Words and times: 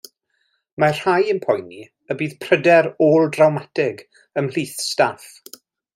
Mae 0.83 0.93
rhai 0.99 1.27
yn 1.33 1.41
poeni 1.43 1.83
y 1.85 2.17
bydd 2.21 2.33
pryder 2.45 2.89
ôl-drawmatig 3.09 4.03
ymhlith 4.43 4.77
staff. 4.87 5.29